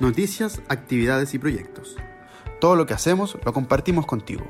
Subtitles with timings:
[0.00, 1.96] noticias, actividades y proyectos.
[2.60, 4.44] Todo lo que hacemos lo compartimos contigo.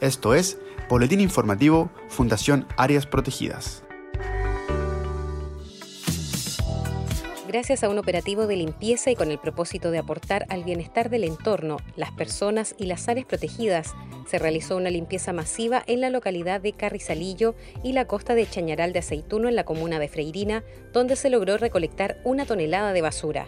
[0.00, 0.58] Esto es
[0.88, 3.85] Boletín Informativo Fundación Áreas Protegidas.
[7.48, 11.22] Gracias a un operativo de limpieza y con el propósito de aportar al bienestar del
[11.22, 13.94] entorno, las personas y las áreas protegidas,
[14.26, 17.54] se realizó una limpieza masiva en la localidad de Carrizalillo
[17.84, 21.56] y la costa de Chañaral de Aceituno en la comuna de Freirina, donde se logró
[21.56, 23.46] recolectar una tonelada de basura.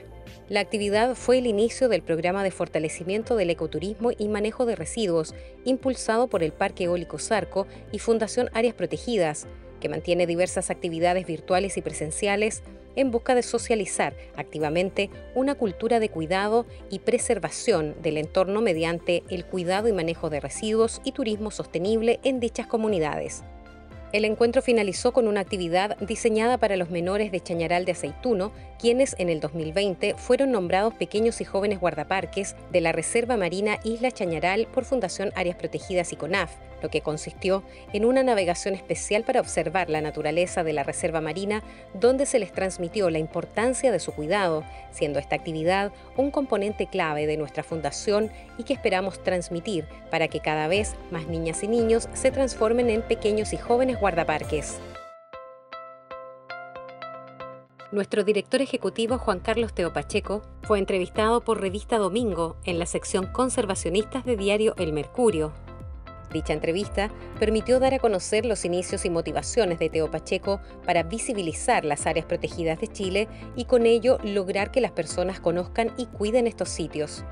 [0.48, 5.34] La actividad fue el inicio del programa de fortalecimiento del ecoturismo y manejo de residuos,
[5.64, 9.48] impulsado por el Parque Eólico Zarco y Fundación Áreas Protegidas,
[9.80, 12.62] que mantiene diversas actividades virtuales y presenciales
[12.98, 19.46] en busca de socializar activamente una cultura de cuidado y preservación del entorno mediante el
[19.46, 23.44] cuidado y manejo de residuos y turismo sostenible en dichas comunidades.
[24.10, 29.14] El encuentro finalizó con una actividad diseñada para los menores de Chañaral de Aceituno, quienes
[29.18, 34.66] en el 2020 fueron nombrados pequeños y jóvenes guardaparques de la Reserva Marina Isla Chañaral
[34.66, 39.90] por Fundación Áreas Protegidas y CONAF, lo que consistió en una navegación especial para observar
[39.90, 44.64] la naturaleza de la Reserva Marina, donde se les transmitió la importancia de su cuidado,
[44.90, 50.40] siendo esta actividad un componente clave de nuestra fundación y que esperamos transmitir para que
[50.40, 54.80] cada vez más niñas y niños se transformen en pequeños y jóvenes guardaparques.
[57.90, 63.26] Nuestro director ejecutivo Juan Carlos Teo Pacheco fue entrevistado por Revista Domingo en la sección
[63.26, 65.54] Conservacionistas de diario El Mercurio,
[66.32, 71.84] Dicha entrevista permitió dar a conocer los inicios y motivaciones de Teo Pacheco para visibilizar
[71.84, 76.46] las áreas protegidas de Chile y con ello lograr que las personas conozcan y cuiden
[76.46, 77.24] estos sitios.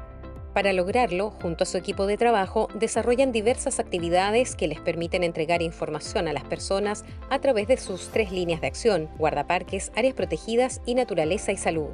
[0.56, 5.60] Para lograrlo, junto a su equipo de trabajo, desarrollan diversas actividades que les permiten entregar
[5.60, 10.80] información a las personas a través de sus tres líneas de acción, guardaparques, áreas protegidas
[10.86, 11.90] y naturaleza y salud.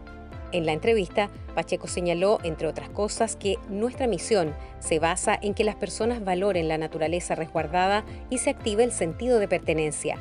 [0.53, 5.65] En la entrevista, Pacheco señaló, entre otras cosas, que nuestra misión se basa en que
[5.65, 10.21] las personas valoren la naturaleza resguardada y se active el sentido de pertenencia.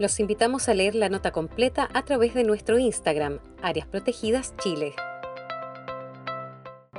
[0.00, 4.96] Los invitamos a leer la nota completa a través de nuestro Instagram, Áreas Protegidas Chile.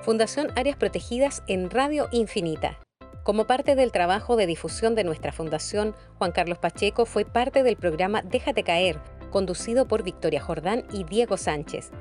[0.10, 2.80] Fundación Áreas Protegidas en Radio Infinita.
[3.22, 7.76] Como parte del trabajo de difusión de nuestra fundación, Juan Carlos Pacheco fue parte del
[7.76, 9.00] programa Déjate caer,
[9.30, 11.92] conducido por Victoria Jordán y Diego Sánchez,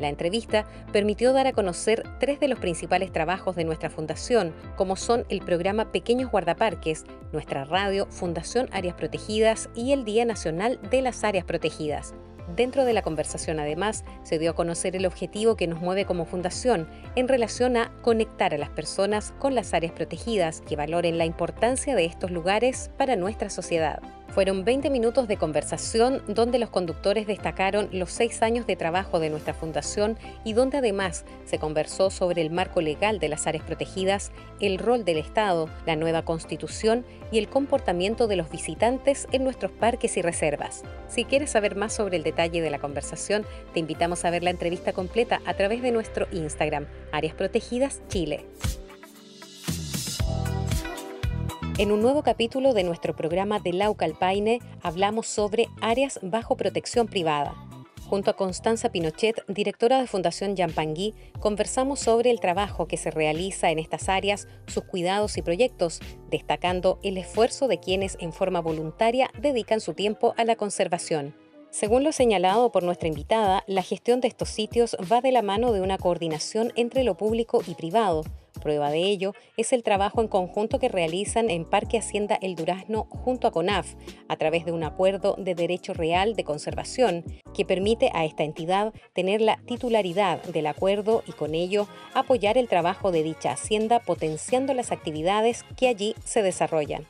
[0.00, 4.96] la entrevista permitió dar a conocer tres de los principales trabajos de nuestra fundación, como
[4.96, 11.02] son el programa Pequeños Guardaparques, nuestra radio Fundación Áreas Protegidas y el Día Nacional de
[11.02, 12.14] las Áreas Protegidas.
[12.56, 16.26] Dentro de la conversación, además, se dio a conocer el objetivo que nos mueve como
[16.26, 16.86] fundación
[17.16, 21.94] en relación a conectar a las personas con las áreas protegidas que valoren la importancia
[21.96, 24.02] de estos lugares para nuestra sociedad.
[24.32, 29.28] Fueron 20 minutos de conversación donde los conductores destacaron los seis años de trabajo de
[29.28, 34.32] nuestra fundación y donde además se conversó sobre el marco legal de las áreas protegidas,
[34.58, 39.70] el rol del Estado, la nueva constitución y el comportamiento de los visitantes en nuestros
[39.70, 40.82] parques y reservas.
[41.08, 43.44] Si quieres saber más sobre el detalle de la conversación,
[43.74, 48.46] te invitamos a ver la entrevista completa a través de nuestro Instagram, Áreas Protegidas Chile.
[51.82, 57.56] En un nuevo capítulo de nuestro programa de Laucalpaine hablamos sobre áreas bajo protección privada.
[58.08, 63.72] Junto a Constanza Pinochet, directora de Fundación Yampangui, conversamos sobre el trabajo que se realiza
[63.72, 65.98] en estas áreas, sus cuidados y proyectos,
[66.30, 71.34] destacando el esfuerzo de quienes en forma voluntaria dedican su tiempo a la conservación.
[71.70, 75.72] Según lo señalado por nuestra invitada, la gestión de estos sitios va de la mano
[75.72, 78.22] de una coordinación entre lo público y privado.
[78.62, 83.06] Prueba de ello es el trabajo en conjunto que realizan en Parque Hacienda El Durazno
[83.10, 83.94] junto a CONAF,
[84.28, 87.24] a través de un acuerdo de derecho real de conservación
[87.54, 92.68] que permite a esta entidad tener la titularidad del acuerdo y con ello apoyar el
[92.68, 97.06] trabajo de dicha hacienda potenciando las actividades que allí se desarrollan.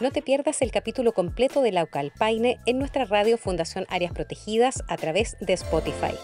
[0.00, 4.96] No te pierdas el capítulo completo de Laucalpaine en nuestra radio Fundación Áreas Protegidas a
[4.96, 6.14] través de Spotify.